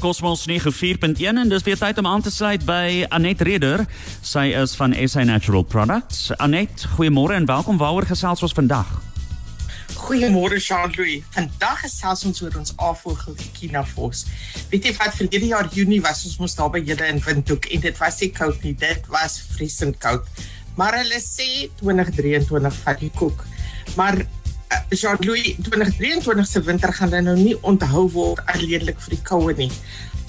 Cosmos 0.00 0.46
94.1 0.48 1.20
en 1.20 1.48
dis 1.48 1.62
weer 1.62 1.76
tyd 1.78 1.98
om 2.00 2.06
aan 2.08 2.22
te 2.24 2.30
sluit 2.32 2.62
by 2.64 3.04
Anet 3.12 3.42
Reder. 3.44 3.82
Sy 4.24 4.46
is 4.56 4.72
van 4.78 4.94
SA 4.96 5.26
Natural 5.28 5.62
Products. 5.62 6.30
Anet, 6.40 6.86
goeiemôre 6.96 7.36
en 7.36 7.44
welkom. 7.44 7.76
Waaroor 7.76 8.08
gesels 8.08 8.40
ons 8.42 8.56
vandag? 8.56 8.88
Goeiemôre 10.00 10.56
Jean-Louis. 10.56 11.20
Vandag 11.36 11.84
gesels 11.84 12.24
ons 12.24 12.40
oor 12.40 12.56
ons 12.62 12.72
afvogel 12.80 13.36
Ekinafos. 13.44 14.24
Weet 14.72 14.88
jy 14.88 14.94
wat 14.96 15.18
verlede 15.20 15.52
jaar 15.52 15.68
Junie 15.68 16.00
was 16.00 16.24
ons 16.30 16.40
mos 16.40 16.56
daar 16.56 16.72
by 16.72 16.80
julle 16.80 17.12
in 17.12 17.20
Windhoek 17.26 17.68
en 17.68 17.84
dit 17.84 18.00
was 18.00 18.24
nie 18.24 18.32
koud 18.40 18.64
nie, 18.64 18.72
dit 18.80 19.12
was 19.12 19.36
vriesend 19.52 20.00
koud. 20.00 20.24
Maar 20.80 21.02
hulle 21.02 21.20
sê 21.20 21.68
2023 21.84 22.80
vat 22.86 23.04
die 23.04 23.12
koek. 23.20 23.44
Maar 24.00 24.22
Jean-Louis 24.90 25.56
2023 25.62 26.46
se 26.46 26.62
winter 26.62 26.92
gaan 26.92 27.24
nou 27.24 27.36
nie 27.36 27.56
onthou 27.62 28.08
word 28.10 28.40
alleenlik 28.46 29.00
vir 29.00 29.16
die 29.16 29.24
koue 29.26 29.54
nie 29.58 29.70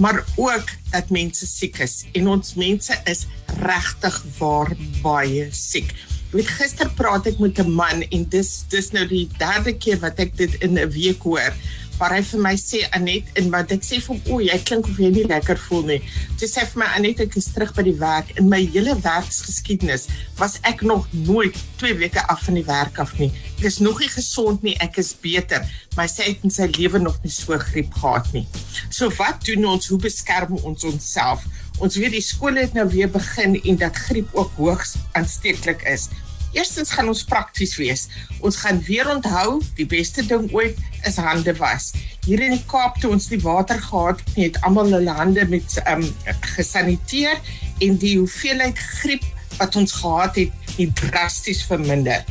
maar 0.02 0.24
ook 0.36 0.70
dat 0.89 1.10
mense 1.10 1.46
siek 1.48 1.78
is 1.84 2.06
en 2.18 2.28
ons 2.28 2.56
mense 2.57 2.96
is 3.06 3.25
regtig 3.62 4.18
waar 4.39 4.71
baie 5.04 5.46
siek. 5.54 5.92
Ek 6.32 6.39
het 6.39 6.54
gister 6.62 6.89
praat 6.98 7.28
ek 7.29 7.42
met 7.43 7.60
'n 7.60 7.70
man 7.75 8.01
en 8.01 8.24
dis 8.29 8.64
dis 8.70 8.92
nou 8.92 9.06
die 9.07 9.28
derde 9.38 9.74
keer 9.78 10.00
wat 10.00 10.20
ek 10.20 10.38
dit 10.38 10.54
in 10.64 10.79
'n 10.79 10.89
week 10.89 11.21
hoor 11.21 11.54
waar 12.01 12.15
hy 12.15 12.21
vir 12.25 12.41
my 12.41 12.55
sê 12.57 12.82
Anet 12.97 13.28
en 13.37 13.51
wat 13.54 13.71
ek 13.75 13.83
sê 13.86 14.00
vir 14.01 14.15
hom 14.15 14.21
o, 14.33 14.39
jy 14.42 14.55
klink 14.65 14.87
of 14.89 14.97
jy 14.97 15.11
nie 15.14 15.25
lekker 15.29 15.59
voel 15.68 15.83
nie. 15.86 16.00
Toe 16.42 16.50
sê 16.50 16.64
vir 16.71 16.82
my 16.82 16.87
Anet 16.97 17.21
ek 17.28 17.37
is 17.37 17.51
terug 17.54 17.75
by 17.78 17.86
die 17.86 17.97
werk. 18.00 18.32
In 18.42 18.50
my 18.50 18.57
hele 18.73 18.96
werksgeskiedenis 19.04 20.07
was 20.39 20.57
ek 20.65 20.82
nog 20.87 21.06
nooit 21.28 21.57
2 21.83 22.00
weke 22.01 22.23
af 22.33 22.42
van 22.47 22.57
die 22.57 22.65
werk 22.65 22.97
af 23.04 23.14
nie. 23.21 23.29
Ek 23.59 23.68
is 23.69 23.78
nog 23.86 24.01
nie 24.01 24.09
gesond 24.09 24.65
nie, 24.65 24.73
ek 24.82 24.97
is 25.04 25.14
beter. 25.14 25.61
My 25.97 26.07
sê 26.09 26.32
het 26.32 26.42
in 26.47 26.54
sy 26.54 26.65
lewe 26.73 27.04
nog 27.04 27.21
nie 27.21 27.33
so 27.36 27.57
griep 27.69 27.93
gehad 28.01 28.33
nie. 28.33 28.47
So 28.89 29.14
wat 29.20 29.45
doen 29.45 29.70
ons? 29.70 29.92
Hoe 29.93 30.01
beskerm 30.01 30.57
ons 30.64 30.87
onsself? 30.89 31.45
Ons 31.81 32.02
weet 32.02 32.17
die 32.17 32.25
skole 32.25 32.66
het 32.66 32.73
nou 32.78 32.88
weer 32.89 33.14
begin 33.14 33.59
en 33.61 33.78
dat 33.81 34.02
griep 34.09 34.33
ook 34.33 34.58
hoogs 34.58 34.98
aansteeklik 35.17 35.86
is. 35.89 36.09
Eerstens 36.52 36.92
gaan 36.92 37.08
ons 37.08 37.24
prakties 37.24 37.76
wees. 37.80 38.08
Ons 38.44 38.60
gaan 38.64 38.82
weer 38.84 39.08
onthou, 39.10 39.62
die 39.78 39.88
beste 39.88 40.26
ding 40.28 40.50
ooit 40.52 40.80
is 41.08 41.20
hande 41.22 41.54
was. 41.60 41.92
Hier 42.26 42.44
in 42.44 42.56
die 42.58 42.66
Kaap 42.70 43.00
toe 43.02 43.14
ons 43.16 43.30
die 43.32 43.40
water 43.42 43.80
gehad 43.82 44.20
het, 44.20 44.36
het 44.36 44.60
almal 44.68 44.92
hulle 44.92 45.16
hande 45.16 45.46
met 45.50 45.78
ehm 45.86 46.04
um, 46.04 46.36
gesaniteer 46.56 47.40
en 47.82 47.98
die 48.02 48.18
hoeveelheid 48.20 48.80
griep 49.02 49.26
wat 49.58 49.76
ons 49.80 49.94
gehad 50.02 50.36
het, 50.36 50.52
het 50.78 50.96
drasties 51.00 51.64
verminder. 51.70 52.26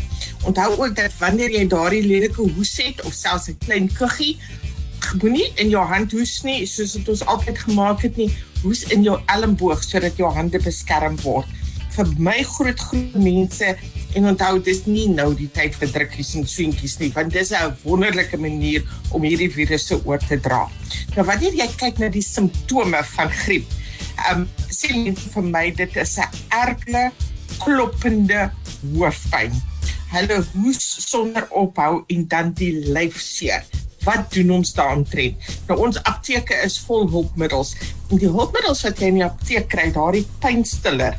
Onthou 0.45 0.71
ook 0.77 0.97
dat 0.97 1.15
wanneer 1.19 1.53
jy 1.53 1.67
daardie 1.69 2.03
lelike 2.05 2.45
hoes 2.57 2.77
het 2.81 3.03
of 3.05 3.15
selfs 3.15 3.49
'n 3.49 3.59
klein 3.65 3.89
kuggie, 3.93 4.39
moenie 5.23 5.53
in 5.57 5.69
jou 5.73 5.85
hand 5.87 6.13
hoes 6.13 6.43
nie, 6.43 6.67
soos 6.67 6.93
dit 6.93 7.09
ons 7.09 7.25
altyd 7.27 7.59
gemaak 7.59 8.03
het 8.03 8.17
nie, 8.17 8.31
hoes 8.63 8.85
in 8.95 9.03
jou 9.03 9.17
elmboog 9.27 9.83
sodat 9.85 10.17
jou 10.17 10.29
hande 10.33 10.59
beskerm 10.59 11.17
word. 11.25 11.47
Vir 11.91 12.07
my 12.19 12.43
groot 12.43 12.81
groep 12.81 13.15
mense 13.15 13.75
En 14.19 14.27
onthou 14.27 14.57
dis 14.67 14.81
nie 14.91 15.07
nou 15.11 15.29
die 15.39 15.49
tyd 15.55 15.77
vir 15.79 15.91
drukkies 15.95 16.33
en 16.41 16.47
swentjies 16.51 16.97
nie, 16.99 17.13
want 17.15 17.31
dis 17.33 17.53
'n 17.55 17.77
wonderlike 17.85 18.37
manier 18.37 18.83
om 19.15 19.23
hierdie 19.23 19.51
virusse 19.51 20.01
oor 20.05 20.19
te 20.19 20.41
dra. 20.41 20.67
Nou 21.15 21.25
wanneer 21.27 21.55
jy 21.55 21.69
kyk 21.77 21.99
na 21.99 22.09
die 22.09 22.23
simptome 22.23 23.05
van 23.15 23.31
griep, 23.31 23.67
ehm 24.27 24.43
um, 24.43 24.49
sê 24.67 24.91
net 24.97 25.19
vir 25.19 25.43
my 25.43 25.71
dit 25.71 25.97
is 25.97 26.19
'n 26.19 26.27
erge 26.51 27.13
kloppende 27.59 28.51
hoofpyn. 28.95 29.55
Hulle 30.11 30.43
hoes 30.55 30.83
sonder 31.11 31.47
ophou 31.51 32.05
en 32.09 32.27
dan 32.27 32.53
die 32.53 32.73
lyfseer. 32.91 33.63
Wat 34.03 34.33
doen 34.33 34.51
ons 34.51 34.75
daaroor? 34.75 35.35
Nou 35.69 35.79
ons 35.87 36.03
apteke 36.03 36.55
is 36.65 36.79
vol 36.79 37.07
hulpmiddels. 37.11 37.77
En 38.11 38.19
die 38.19 38.29
hulpmiddels 38.29 38.83
wat 38.83 38.99
jy 38.99 39.07
in 39.07 39.21
die 39.21 39.25
apteek 39.25 39.69
kry, 39.69 39.93
daardie 39.93 40.27
pynstiller, 40.41 41.15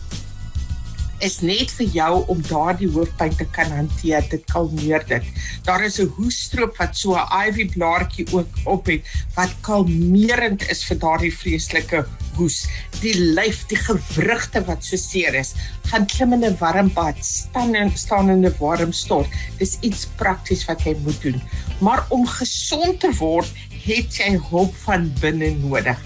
is 1.22 1.40
net 1.46 1.72
vir 1.78 1.88
jou 1.94 2.12
om 2.34 2.40
daardie 2.46 2.90
hoofpyn 2.92 3.34
te 3.38 3.46
kan 3.56 3.70
hanteer. 3.74 4.26
Dit 4.32 4.46
kalmeer 4.50 5.06
dit. 5.08 5.24
Daar 5.66 5.84
is 5.86 6.00
'n 6.00 6.10
hoestroop 6.18 6.78
wat 6.78 6.98
so 6.98 7.14
'n 7.16 7.48
ivy 7.48 7.70
blaartjie 7.70 8.26
ook 8.34 8.50
op 8.66 8.86
het 8.86 9.06
wat 9.36 9.54
kalmerend 9.62 10.62
is 10.70 10.84
vir 10.84 10.98
daardie 10.98 11.34
vreeslike 11.34 12.06
hoes. 12.36 12.68
Die 13.02 13.16
lyf, 13.16 13.66
die 13.68 13.78
gewrigte 13.78 14.66
wat 14.66 14.84
so 14.84 14.98
seer 14.98 15.34
is, 15.34 15.54
gaan 15.92 16.06
klim 16.06 16.34
in 16.34 16.46
'n 16.46 16.58
warm 16.60 16.94
bad, 16.94 17.18
staan 17.26 17.76
en 17.76 17.92
staan 17.96 18.30
in 18.30 18.46
'n 18.46 18.56
warm 18.60 18.92
stort. 18.92 19.28
Dis 19.58 19.78
iets 19.82 20.08
prakties 20.16 20.66
wat 20.66 20.84
jy 20.84 20.96
moet 21.04 21.22
doen. 21.22 21.42
Maar 21.80 22.06
om 22.10 22.28
gesond 22.28 23.00
te 23.00 23.12
word, 23.18 23.50
het 23.86 24.16
jy 24.16 24.40
hulp 24.50 24.76
van 24.76 25.14
binne 25.20 25.50
nodig. 25.52 26.00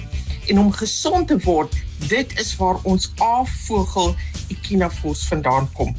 En 0.47 0.59
om 0.59 0.71
gesond 0.71 1.27
te 1.27 1.39
word, 1.39 1.73
dit 2.07 2.39
is 2.39 2.55
waar 2.55 2.79
ons 2.83 3.11
afvogel 3.17 4.15
Ekinafos 4.53 5.25
vandaan 5.29 5.69
kom. 5.73 5.95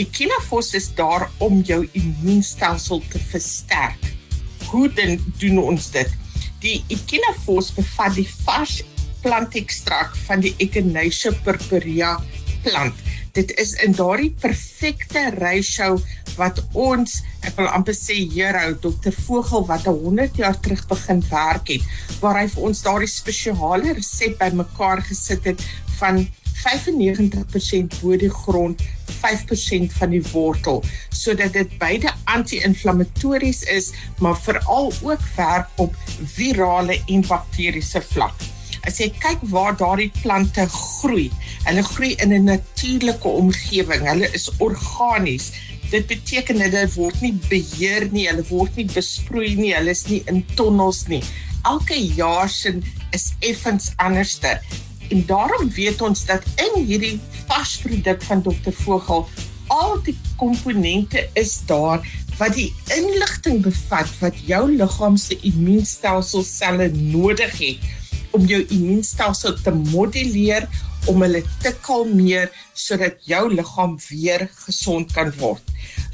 Ekinafos 0.00 0.72
is 0.74 0.88
daar 0.96 1.28
om 1.38 1.60
jou 1.60 1.82
immuunstelsel 1.92 3.02
te 3.12 3.20
versterk. 3.32 4.12
Hoe 4.70 4.88
dan 4.96 5.18
doen 5.38 5.58
ons 5.58 5.90
dit? 5.92 6.08
Die 6.64 6.78
Ekinafos 6.88 7.72
bevat 7.76 8.16
die 8.16 8.28
vars 8.44 8.80
plantekstrak 9.22 10.16
van 10.26 10.42
die 10.42 10.54
Echinacea 10.62 11.32
purpurea 11.44 12.16
plant. 12.62 12.98
Dit 13.32 13.54
is 13.60 13.72
in 13.84 13.94
daardie 13.96 14.32
perfekte 14.42 15.30
ratio 15.38 15.96
wat 16.36 16.60
ons, 16.76 17.20
ek 17.44 17.56
wil 17.58 17.68
amper 17.72 17.96
sê 17.96 18.16
hierhou 18.32 18.74
Dr. 18.80 19.12
Vogel 19.26 19.64
wat 19.68 19.88
100 19.88 20.38
jaar 20.40 20.58
terug 20.60 20.84
begin 20.90 21.22
werk 21.30 21.72
het, 21.72 21.86
waar 22.20 22.40
hy 22.40 22.46
vir 22.52 22.68
ons 22.68 22.84
daardie 22.84 23.10
spesiale 23.10 23.96
resep 23.96 24.38
bymekaar 24.40 25.04
gesit 25.08 25.48
het 25.52 25.64
van 25.98 26.22
95% 26.60 28.00
bo 28.00 28.16
die 28.16 28.30
grond, 28.30 28.82
5% 29.22 29.92
van 29.98 30.10
die 30.10 30.22
wortel, 30.32 30.82
sodat 31.14 31.52
dit 31.52 31.78
beide 31.78 32.12
anti-inflammatories 32.24 33.62
is, 33.62 33.92
maar 34.18 34.38
veral 34.40 34.92
ook 35.02 35.22
werk 35.36 35.68
op 35.76 35.96
virale 36.34 36.98
en 37.06 37.26
bakteriese 37.26 38.02
vlak. 38.12 38.48
As 38.82 38.98
jy 38.98 39.12
kyk 39.22 39.44
waar 39.52 39.76
daardie 39.78 40.10
plante 40.22 40.64
groei, 40.66 41.28
hulle 41.68 41.84
groei 41.86 42.14
in 42.24 42.32
'n 42.34 42.44
natuurlike 42.44 43.28
omgewing. 43.28 44.08
Hulle 44.08 44.28
is 44.34 44.50
organies. 44.58 45.52
Dit 45.90 46.06
beteken 46.06 46.60
hulle 46.60 46.88
word 46.94 47.20
nie 47.20 47.34
beheer 47.48 48.08
nie, 48.10 48.26
hulle 48.26 48.44
word 48.48 48.76
nie 48.76 48.88
besproei 48.90 49.54
nie, 49.54 49.74
hulle 49.74 49.90
is 49.90 50.06
nie 50.08 50.22
in 50.26 50.44
tonnels 50.56 51.06
nie. 51.06 51.22
Elke 51.62 51.94
jaar 51.94 52.48
sin 52.48 52.82
is 53.12 53.32
effens 53.38 53.92
anderster. 53.96 54.58
En 55.12 55.24
daarom 55.26 55.70
weet 55.76 56.00
ons 56.02 56.24
dat 56.24 56.44
in 56.56 56.84
hierdie 56.88 57.16
varsproduk 57.46 58.22
van 58.24 58.42
Dr. 58.42 58.72
Vogel 58.72 59.26
al 59.72 59.98
die 60.04 60.16
komponente 60.40 61.26
is 61.38 61.58
daar 61.68 62.00
wat 62.38 62.54
die 62.56 62.70
inligting 62.96 63.60
bevat 63.64 64.08
wat 64.20 64.38
jou 64.48 64.62
liggaam 64.72 65.18
se 65.20 65.36
immuunstelsel 65.44 66.44
selle 66.48 66.88
nodig 66.96 67.52
het 67.58 68.32
om 68.32 68.46
jou 68.48 68.62
immuunstelsel 68.62 69.58
te 69.60 69.74
moduleer 69.92 70.64
om 71.12 71.20
hulle 71.24 71.42
te 71.60 71.74
kalmeer 71.84 72.48
sodat 72.72 73.20
jou 73.28 73.42
liggaam 73.52 73.98
weer 74.08 74.46
gesond 74.64 75.12
kan 75.12 75.32
word. 75.42 75.64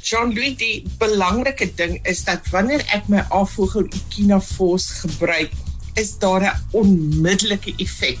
Jean-Louis, 0.03 0.57
die 0.59 0.83
belangrike 0.99 1.69
ding 1.79 1.99
is 2.03 2.25
dat 2.27 2.51
wanneer 2.51 2.83
ek 2.95 3.07
my 3.07 3.23
afvoer 3.35 3.85
Ekinafos 3.85 4.89
gebruik, 5.05 5.55
is 5.95 6.17
daar 6.19 6.43
'n 6.43 6.59
onmiddellike 6.81 7.73
effek 7.77 8.19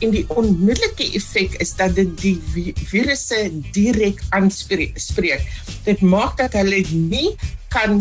en 0.00 0.12
die 0.14 0.24
onmiddellike 0.28 1.08
effek 1.18 1.56
is 1.62 1.74
dat 1.78 1.94
dit 1.96 2.12
die 2.20 2.72
virusse 2.90 3.40
direk 3.72 4.22
aanspreek. 4.36 5.44
Dit 5.84 6.00
maak 6.00 6.36
dat 6.40 6.56
hulle 6.58 6.82
nie 6.90 7.34
kan 7.74 8.00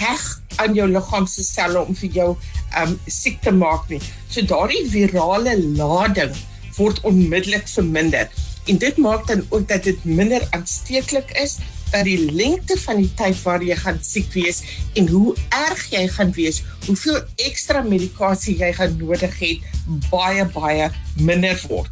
heg 0.00 0.24
aan 0.60 0.76
jou 0.76 0.86
liggaam 0.88 1.26
se 1.28 1.44
selle 1.44 1.82
om 1.82 1.96
vir 1.96 2.16
jou 2.20 2.30
um 2.82 2.94
siek 3.10 3.40
te 3.44 3.52
maak 3.54 3.88
nie. 3.90 4.00
So 4.30 4.44
daardie 4.46 4.84
virale 4.92 5.56
lading 5.76 6.36
word 6.76 7.02
onmiddellik 7.08 7.68
verminder. 7.68 8.30
En 8.68 8.78
dit 8.78 8.96
maak 8.96 9.26
dan 9.26 9.44
ook 9.48 9.68
dat 9.68 9.84
dit 9.88 10.04
minder 10.04 10.44
aansteeklik 10.56 11.32
is 11.42 11.58
dat 11.90 12.04
die 12.04 12.32
lengte 12.32 12.76
van 12.78 13.00
die 13.02 13.10
tyd 13.18 13.38
waar 13.42 13.62
jy 13.62 13.76
gaan 13.76 13.98
siek 14.04 14.32
wees 14.32 14.62
en 14.98 15.08
hoe 15.08 15.34
erg 15.48 15.86
jy 15.90 16.06
gaan 16.08 16.32
wees, 16.36 16.62
hoeveel 16.86 17.20
ekstra 17.46 17.82
medikasie 17.86 18.56
jy 18.60 18.72
gaan 18.76 18.96
nodig 19.00 19.34
het, 19.40 19.66
baie 20.10 20.44
baie 20.54 20.90
minder 21.18 21.58
word. 21.68 21.90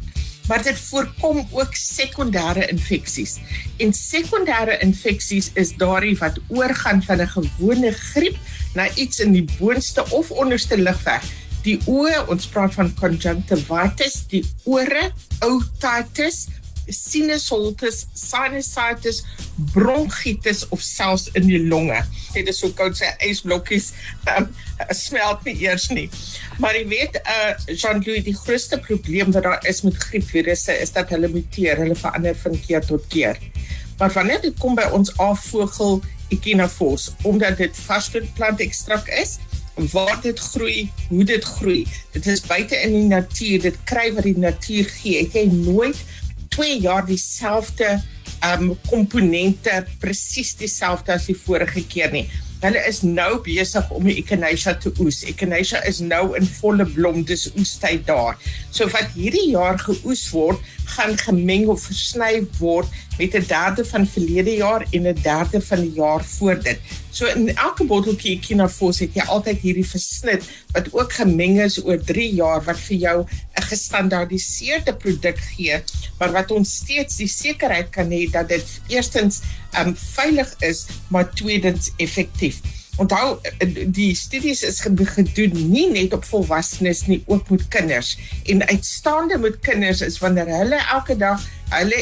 Maar 0.49 0.63
dit 0.65 0.79
voorkom 0.81 1.43
ook 1.51 1.75
sekondêre 1.77 2.65
infeksies. 2.73 3.35
En 3.77 3.93
sekondêre 3.93 4.79
infeksies 4.81 5.51
is 5.53 5.75
daardie 5.77 6.15
wat 6.17 6.39
oorgaan 6.47 7.03
van 7.05 7.21
'n 7.21 7.27
gewone 7.35 7.91
griep 7.91 8.37
na 8.73 8.89
iets 8.95 9.19
in 9.19 9.31
die 9.31 9.45
boonste 9.59 10.09
of 10.09 10.31
onderste 10.31 10.77
ligweg. 10.77 11.23
Die 11.63 11.77
oë, 11.85 12.27
ons 12.27 12.47
praat 12.47 12.73
van 12.73 12.93
conjunctivitis, 12.95 14.23
die 14.31 14.45
ore, 14.63 15.11
otitis, 15.39 16.47
sinusitis, 16.93 18.05
sinusitis, 18.13 19.23
bronkietes 19.73 20.65
of 20.69 20.81
selfs 20.81 21.29
in 21.37 21.47
die 21.49 21.61
longe. 21.67 22.01
Dit 22.33 22.49
is 22.51 22.61
so 22.61 22.71
koud 22.77 22.97
sê 22.97 23.11
ysblokkies 23.25 23.91
um, 24.35 24.49
smelt 24.95 25.43
nie 25.47 25.55
eers 25.65 25.89
nie. 25.93 26.07
Maar 26.59 26.77
jy 26.79 26.85
weet, 26.91 27.19
uh 27.23 27.51
Jean-Louis, 27.73 28.23
die 28.27 28.35
grootste 28.37 28.79
probleem 28.83 29.33
wat 29.35 29.47
daar 29.47 29.67
is 29.69 29.83
met 29.85 29.97
griepvirusse 30.09 30.75
is 30.83 30.93
dat 30.95 31.11
hulle 31.15 31.31
muteer, 31.31 31.79
hulle 31.81 31.97
verander 31.97 32.37
van 32.43 32.57
keer 32.67 32.85
tot 32.85 33.05
keer. 33.13 33.39
Maar 33.99 34.13
wanneer 34.15 34.41
dit 34.41 34.55
kom 34.59 34.77
by 34.79 34.87
ons 34.95 35.11
afvogel 35.19 35.99
Echinophoros, 36.29 37.09
omdat 37.25 37.57
dit 37.57 37.77
vaste 37.87 38.21
plantekstrak 38.37 39.07
is, 39.17 39.37
waar 39.91 40.19
dit 40.21 40.39
groei, 40.39 40.91
hoe 41.07 41.23
dit 41.23 41.43
groei. 41.43 41.87
Dit 42.11 42.27
is 42.27 42.41
buite 42.41 42.75
in 42.75 42.93
die 42.93 43.07
natuur, 43.07 43.61
dit 43.61 43.77
kry 43.83 44.09
wat 44.13 44.27
die 44.27 44.37
natuur 44.37 44.89
gee. 44.99 45.23
Ek 45.23 45.35
het 45.37 45.53
nooit 45.53 45.99
2 46.59 46.79
jaar 46.83 47.05
dieselfde 47.07 48.01
um 48.43 48.73
komponente 48.89 49.85
presies 49.99 50.51
dieselfde 50.59 51.15
as 51.15 51.29
die 51.31 51.35
vorige 51.39 51.85
keer 51.87 52.11
nie. 52.11 52.25
Hulle 52.59 52.81
is 52.89 52.99
nou 53.07 53.37
besig 53.43 53.87
om 53.95 54.03
die 54.03 54.17
echinacea 54.19 54.73
te 54.83 54.91
oes. 54.99 55.21
Echinacea 55.23 55.79
is 55.87 56.01
nou 56.03 56.33
in 56.35 56.47
volle 56.57 56.83
blom, 56.83 57.21
dis 57.23 57.45
oestyd 57.53 58.03
daar. 58.09 58.35
So 58.75 58.89
wat 58.91 59.15
hierdie 59.15 59.53
jaar 59.53 59.79
geoes 59.79 60.25
word, 60.35 60.59
gaan 60.97 61.15
gemeng 61.21 61.69
of 61.71 61.85
versny 61.87 62.41
word 62.59 62.91
met 63.19 63.35
'n 63.35 63.47
derde 63.47 63.85
van 63.85 64.07
verlede 64.07 64.55
jaar 64.59 64.83
en 64.91 65.07
'n 65.07 65.21
derde 65.23 65.61
van 65.61 65.81
die 65.81 65.95
jaar 65.95 66.23
voor 66.23 66.59
dit. 66.63 66.79
So 67.11 67.25
in 67.25 67.55
elke 67.55 67.83
botteltjie 67.83 68.39
Kinafos 68.39 68.99
het 68.99 69.13
jy 69.13 69.23
altyd 69.27 69.59
hierdie 69.59 69.87
versnit 69.87 70.43
wat 70.71 70.93
ook 70.93 71.13
gemeng 71.13 71.61
is 71.61 71.79
oor 71.83 71.99
3 72.03 72.33
jaar 72.33 72.63
wat 72.63 72.79
vir 72.79 72.97
jou 72.97 73.17
gestandaardiseerde 73.69 74.95
produk 74.99 75.39
gee, 75.53 75.79
maar 76.19 76.33
wat 76.35 76.51
ons 76.51 76.75
steeds 76.83 77.19
die 77.21 77.29
sekerheid 77.31 77.91
kan 77.95 78.11
hê 78.13 78.25
dat 78.33 78.49
dit 78.51 78.75
eerstens 78.91 79.41
um 79.79 79.95
veilig 79.95 80.51
is, 80.65 80.85
maar 81.13 81.29
tweedens 81.37 81.91
effektief. 81.97 82.61
Onthou 82.99 83.37
die 83.95 84.11
studies 84.15 84.59
is 84.67 84.81
gedoen 84.83 85.53
nie 85.71 85.85
net 85.91 86.13
op 86.13 86.25
volwassenes 86.27 87.05
nie, 87.07 87.21
ook 87.31 87.47
met 87.53 87.67
kinders. 87.71 88.17
En 88.51 88.65
uitstaande 88.67 89.37
met 89.39 89.59
kinders 89.63 90.01
is 90.03 90.19
wanneer 90.19 90.51
hulle 90.51 90.81
elke 90.91 91.15
dag 91.17 91.45
hulle 91.71 92.01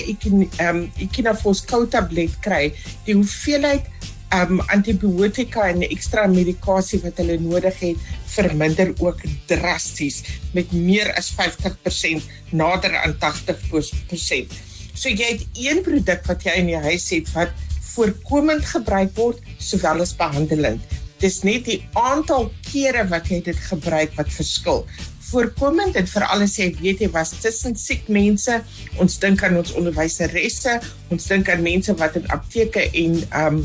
ehm 0.58 0.88
Echinafos 0.98 1.62
koud 1.70 1.92
tablet 1.94 2.34
kry, 2.42 2.72
die 3.06 3.14
hoeveelheid 3.14 3.86
um 4.36 4.60
antibiotika 4.74 5.70
en 5.72 5.86
ekstra 5.88 6.26
medikasie 6.28 7.00
wat 7.04 7.20
hulle 7.22 7.38
nodig 7.40 7.78
het 7.80 8.10
verminder 8.28 8.92
ook 9.00 9.22
drasties 9.48 10.24
met 10.56 10.72
meer 10.76 11.14
as 11.16 11.32
50% 11.36 12.28
nader 12.52 12.98
aan 13.04 13.16
80%. 13.22 14.58
So 14.98 15.10
jy 15.10 15.32
het 15.38 15.46
een 15.56 15.84
produk 15.86 16.26
wat 16.28 16.44
jy 16.44 16.58
in 16.64 16.72
jou 16.74 16.84
huis 16.90 17.10
het 17.14 17.32
wat 17.36 17.54
voorkomend 17.94 18.66
gebruik 18.68 19.14
word 19.18 19.44
sowel 19.64 20.04
as 20.04 20.16
behandelend. 20.18 20.84
Dis 21.22 21.42
net 21.46 21.66
die 21.66 21.80
aantal 21.98 22.52
kere 22.68 23.08
wat 23.10 23.30
jy 23.32 23.40
dit 23.46 23.58
gebruik 23.70 24.14
wat 24.20 24.30
verskil. 24.34 24.84
Voorkomend 25.28 25.98
en 26.00 26.08
veral 26.08 26.46
as 26.46 26.56
jy 26.60 26.70
weet 26.78 27.02
jy 27.04 27.10
was 27.12 27.34
tussen 27.42 27.76
siek 27.80 28.06
mense, 28.12 28.60
ons 29.02 29.18
dink 29.20 29.42
aan 29.44 29.58
ons 29.60 29.74
onderwyseresse, 29.76 30.78
ons 31.12 31.28
dink 31.32 31.50
aan 31.52 31.66
mense 31.66 31.96
wat 32.00 32.20
in 32.20 32.30
apteke 32.34 32.86
en 32.92 33.20
um 33.42 33.60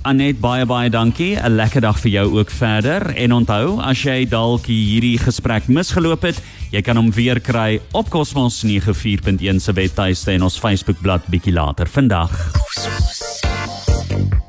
Anet 0.01 0.39
baie 0.41 0.65
baie 0.65 0.89
dankie. 0.89 1.35
'n 1.37 1.55
Lekker 1.55 1.81
dag 1.81 1.99
vir 1.99 2.11
jou 2.11 2.39
ook 2.39 2.49
verder. 2.49 3.15
En 3.15 3.33
onthou, 3.33 3.81
as 3.81 4.01
jy 4.01 4.25
dalk 4.25 4.65
hierdie 4.65 5.17
gesprek 5.17 5.67
misgeloop 5.67 6.21
het, 6.21 6.41
jy 6.71 6.81
kan 6.81 6.95
hom 6.95 7.11
weer 7.11 7.39
kry 7.39 7.79
op 7.91 8.09
Cosmos 8.09 8.63
94.1 8.63 9.61
se 9.61 9.73
webtuiste 9.73 10.31
en 10.31 10.43
ons 10.43 10.57
Facebookblad 10.57 11.21
bietjie 11.29 11.53
later 11.53 11.87
vandag. 11.87 12.33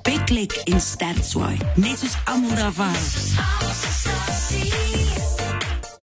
Beklik 0.03 0.61
in 0.65 0.81
Stertswaai. 0.81 1.59
Net 1.76 1.99
soos 1.99 2.17
almal 2.25 2.57
daar 2.57 2.73
was. 2.73 3.37